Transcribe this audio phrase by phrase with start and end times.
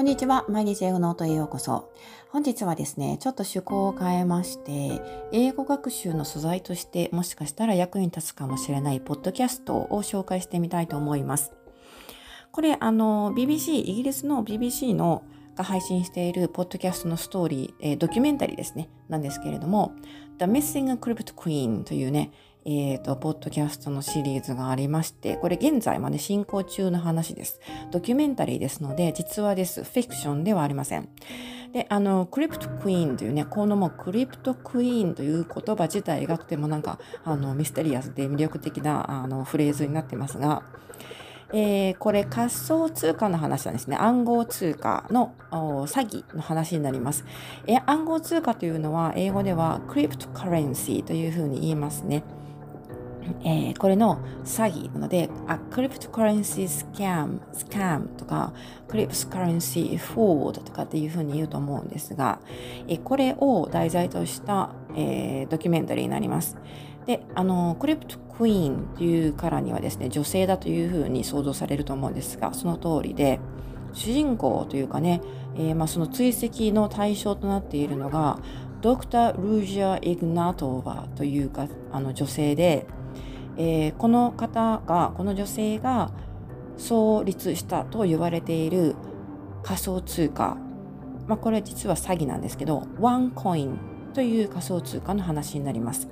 [0.00, 0.46] こんにちは。
[0.48, 1.92] 毎日英語ノートへようこそ。
[2.30, 11.52] 本日はですね、ちょっと趣向を変えまして、英語学習の素材としてもしかしたら役に立つかもしれないポッドキャストを紹介してみたいと思います。
[12.50, 15.22] これ、あの、BBC、イギリスの BBC の
[15.54, 19.92] が配信しているポッドキャストのストーリー、えー、ドキュメンタリーですね、なんですけれども、
[20.38, 22.30] The Missing Cryptoqueen というね、
[22.64, 27.60] えっ、ー、と、ポッドキャストのシリーズがありまして、これ現在まで進行中の話です。
[27.90, 29.82] ドキュメンタリーですので、実話です。
[29.82, 31.08] フィクションではありません。
[31.72, 40.62] で、あの、クリプトクイーンというね、このもうクリプトクイーンという言葉自体がとてもなんか、あの、ミステリアスで魅力的な、あの、フレーズになってますが、
[41.52, 43.96] えー、これ仮想通貨の話なんですね。
[43.96, 47.24] 暗号通貨の詐欺の話になります。
[47.66, 52.22] え暗号通貨というのは英語ではクリプトカレンシーというふうに言いますね。
[53.44, 58.52] えー、これの詐欺なので、あ、クリプトカレンシースキャム、スキャムとか、
[58.88, 62.40] クリプトカレンシーフォードとかっていうふうに言うと思うんですが、
[62.88, 66.56] えー、これを題材とした、えー、ドキュメンタリーになります。
[67.06, 73.40] で、あの、クリプトクイーンというからにはですね、女性だというふうに想像されると思うんですが、その通りで、
[73.92, 75.20] 主人公というかね、
[75.56, 78.38] え、まあ、その追跡の対象となっているのが、
[78.80, 82.86] ドクター・ルージャ・イグナトーバというかあの女性で、
[83.56, 86.10] えー、この方がこの女性が
[86.76, 88.96] 創立したと言われている
[89.62, 90.56] 仮想通貨、
[91.26, 93.78] まあ、これ実は詐欺なんですけどワンコイン
[94.14, 96.08] という仮想通貨の話になります。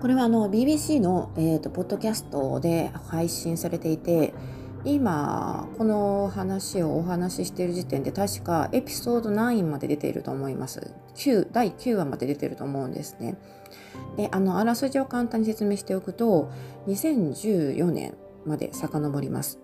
[0.00, 4.34] これはあの BBC の、えーと、ポッドキャストで配信されていて
[4.84, 10.92] 今この話をお話ししている時点で確かエピソード9まで出ていると思います。
[11.16, 13.36] 9第9話まで出ていると思うんですね。
[14.16, 16.50] であのあらすじを簡単に説明しておくと
[16.86, 19.58] 2014年まで遡ります。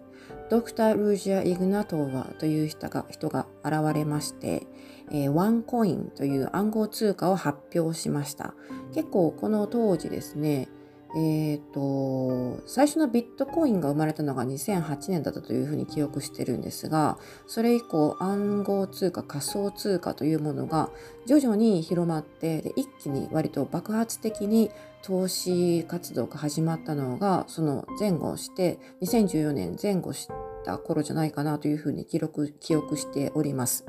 [0.49, 4.67] ドクター・ルージア・イグナトーワという人が人が現れまして、
[5.11, 8.55] えー、ワンコインという暗号通貨を発表しました。
[8.95, 10.69] 結構この当時ですね
[11.17, 20.91] え、ー、と、最初のビットコインが生まれたのが2008年だったというふうに記憶してるんですが、それ以降暗号通貨、仮想通貨というものが
[21.27, 24.71] 徐々に広まって、で一気に割と爆発的に
[25.03, 30.29] 投資活動が始まったのが、その前後して、2014年前後し
[30.65, 33.85] た頃じゃないかなというふうに記録、記憶しております。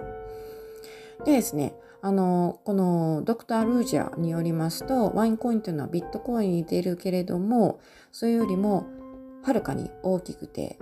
[1.25, 7.79] でですね、あの、このドクター・ルージャーによりますと、ワインコインというのはビットコインに出るけれども、
[8.11, 8.87] それよりも
[9.43, 10.77] はるかに大きくて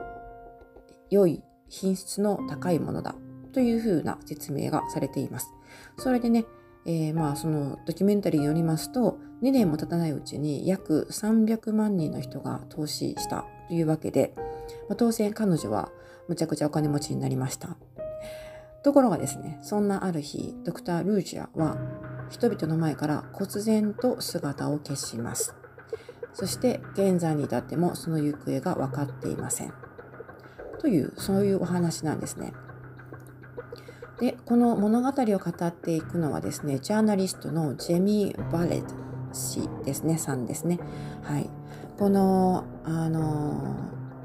[1.10, 3.16] 良い品質の高いものだ
[3.54, 5.54] というふうな説明がされています。
[5.98, 6.46] それでね、
[6.86, 14.34] えー、まあそのドキュメンタリーによりますと、2年も経たないうちに約300万人の人が投資したというわけで、
[14.88, 15.90] まあ、当然彼女は
[16.28, 17.78] むちゃくちゃお金持ちになりました。
[18.84, 21.78] ところがですね、そんなある日、ドクター・ルージアは
[22.30, 25.56] 人々の前から忽然と姿を消します。
[26.34, 29.74] そして現在に至ってもその行方が分かっていません。
[30.80, 32.54] という、そういうお話なんですね。
[34.20, 38.94] で、この物語を語っていくのはですね、ジャーナリストのジェミー・バレット
[39.34, 40.80] 氏ですね、さんですね。
[41.24, 41.50] はい。
[41.98, 43.76] この、あの、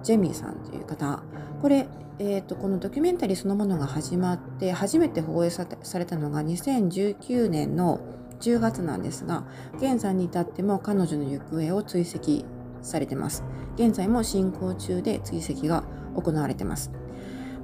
[0.04, 1.22] ジェミーさんという方、
[1.60, 1.88] これ、
[2.18, 5.66] えーと、このドキュメンタリーそのものが始まって初めて放映さ
[5.98, 8.00] れたのが2019年の
[8.40, 9.44] 10月なんですが
[9.78, 12.44] 現在に至っても彼女の行方を追跡
[12.82, 13.42] されてます。
[13.76, 16.92] 現在も進行中で追跡が行われてます。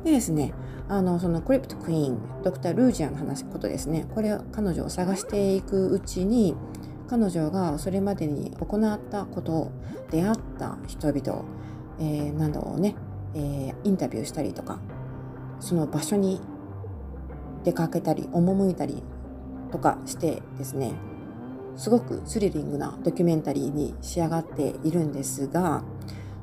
[0.02, 0.54] でですね
[0.88, 4.06] あのそのクリプトクイーンドクター・ルージアの話ことですね。
[4.14, 6.56] これ彼女を探していくうちに
[7.08, 9.70] 彼女がそれまでに行ったこと
[10.10, 11.44] 出会った人々、
[12.00, 12.96] えー、などをね
[13.34, 14.78] えー、インタビューしたりとか
[15.60, 16.40] その場所に
[17.64, 19.02] 出かけたり赴いたり
[19.70, 20.92] とかしてですね
[21.76, 25.84] すごくスリリングなドキュメンタリーに仕上がっているんですが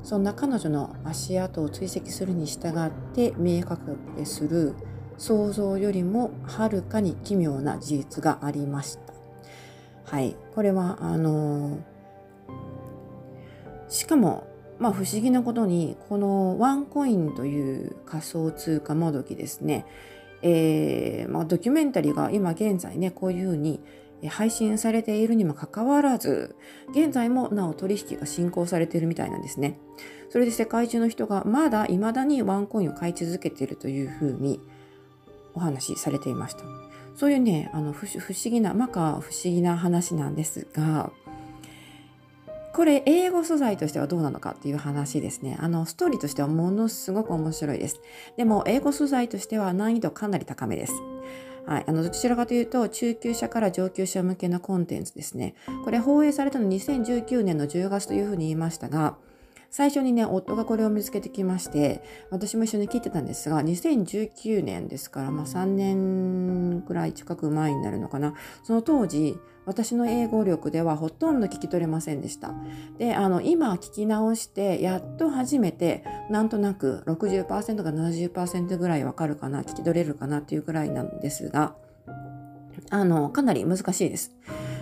[0.02, 4.74] そんな彼女の足跡を追跡するに従って明確化する
[5.18, 9.12] 想像よりもはるかに奇妙な事実がありました。
[10.04, 10.36] はい。
[10.54, 11.78] これは、あの
[13.88, 14.47] しかも
[14.78, 19.84] まあ不思議なことに、このワンコインという仮想通貨もどきですね、
[20.42, 23.80] えー、まあ、ドキュメンタリーが今現在ね、こういうふうに
[24.28, 26.56] 配信されているにもかかわらず、
[26.90, 29.78] 現在もなお取引が進行されているみたいなんですね。
[30.30, 34.60] それで世界中の人がまだ未だにワンコインを買い続けているというふうに
[35.54, 36.60] お話しされていました。
[37.16, 41.10] そういうね、あの不思議な、まか不思議な話なんですが、
[42.72, 45.56] これ英語素材としてはどうなのかっていう話ですね。
[45.60, 48.00] あのストーリーとしてはものすごく面白いです。
[48.36, 50.92] でも英語素材としては難易度かなり高めです。
[51.66, 55.54] はい、あのどちらかというと中級者から上級者向けのコンテンツですね。
[55.84, 59.16] これ放映されたの2019年の10月というふうに言いましたが、
[59.70, 68.34] 最初にね、夫がこれを見つけてきまして、私も一緒に聞いてたんですが、2019年ですから、まあ3年くらい近く前になるのかな。
[68.62, 72.54] その当時、私の英語力ではほとんど聞き取れませんでした。
[72.96, 81.74] で、あの、今聞き直して、やっと初めて、なんとなく60%か70%ぐらいわかるかな、聞き取れるかなっていうくらいなんですが、
[82.88, 84.34] あの、かなり難しいです。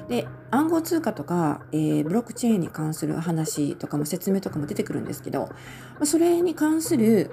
[0.08, 5.48] で暗号通貨とか、えー、ブロックチェーンに関する話とかも説明とかも出てくるんですけど
[6.04, 7.30] それに関する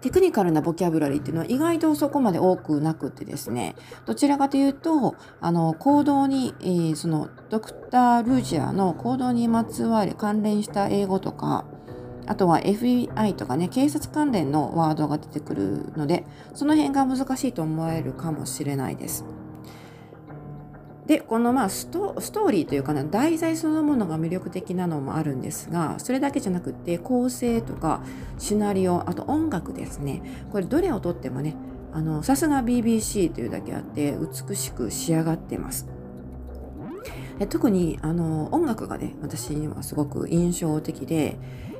[0.00, 3.74] テクニカルなボキャブラリーっていうのは意外とそこまで多くなくてですね
[4.06, 11.64] どちらかというとあの行動に、えー、そのドクター・ルージアの行動にまつわる関連した英語とか
[12.28, 19.24] あとは FBI とかね、警察関連のワードが出てくるので、その辺が難しいと思えるかもしれないです。
[21.08, 28.02] でこのまあストーリーというかな題材そのものが魅力的なのもあるんですがそれだけじゃなくて構成とか
[28.38, 30.22] シナリオあと音楽ですね。
[30.52, 31.56] これどれをとってもね
[31.94, 34.16] あのさすが BBC というだけあって
[34.48, 35.88] 美しく仕上がってます。
[37.48, 41.38] 特にあの音楽がね私にはすごく印象的で、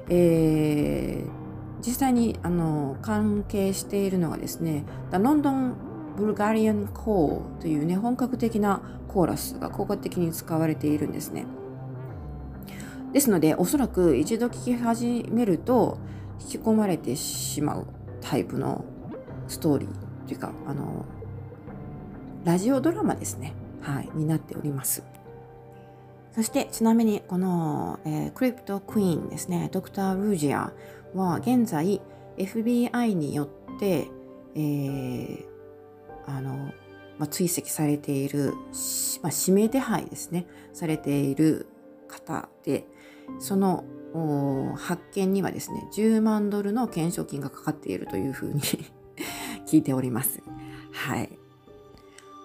[0.08, 5.75] えー、実際にあの関係しているのがですね The London
[6.18, 11.46] ブルガリアンコーというね本格的なコーラスが効果的に使われているんですね。
[13.12, 15.98] ですのでおそらく一度聴き始めると
[16.40, 17.86] 引き込まれてしまう
[18.20, 18.84] タイプの
[19.46, 21.06] ストーリーというかあの
[22.44, 25.02] ラジオドラマですね、はい、になっております。
[26.32, 30.72] そしてちなみにこの、えー、クリプトクイーンですねドクター・ルージア
[31.14, 32.00] は現在
[32.36, 34.06] FBI によって、
[34.54, 35.44] えー、
[36.28, 36.72] あの、
[37.19, 38.54] まあ、追跡されている、
[39.22, 41.66] まあ、指名手配ですね、されている
[42.06, 42.86] 方で、
[43.40, 43.84] その
[44.76, 48.60] 発見にはですね、10万ドルの懸賞金がかかっているというふうに
[49.66, 50.42] 聞いております。
[50.92, 51.38] はい。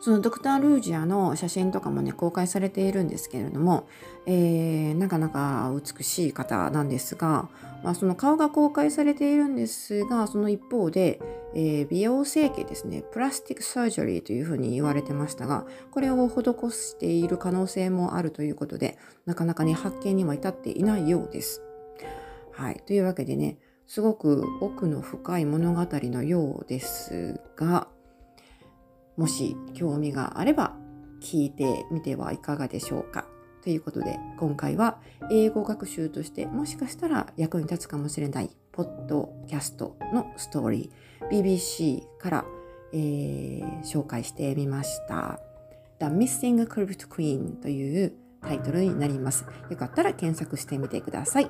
[0.03, 3.87] そのドクター・ルージアの写真とかもね、公開されているんですけれども、
[4.25, 7.47] えー、なかなか美しい方なんですが、
[7.85, 11.21] まあ、その顔が公開されているんですが、その一方で、
[11.55, 21.61] えー、美容整形ですね、 plastic surgery というふうに言われてましたが、これを施している可能性もあるということで、なかなかね、発見には至っていないようです。
[22.51, 22.83] はい。
[22.85, 23.57] というわけでね、
[23.87, 27.87] すごく奥の深い物語のようですが、
[29.17, 30.75] もし興味があれば
[31.21, 33.25] 聞いてみてはいかがでしょうか。
[33.63, 34.97] ということで今回は
[35.31, 42.45] 英語学習としてもしかしたら役に立つかもしれないポッドキャストのストーリー BBC から、
[42.91, 45.39] えー、紹介してみました。
[45.99, 49.45] The Missing Crypt Queen というタイトルになります。
[49.69, 51.49] よかったら検索してみてください。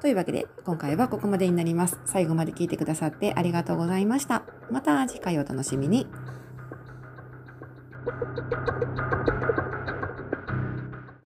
[0.00, 1.98] というわけで今回はここまでになります。
[2.06, 4.44] 最後まで聞いてくださってありがとうございました。
[4.70, 6.06] また次回お楽しみに。
[8.10, 9.37] Thank you.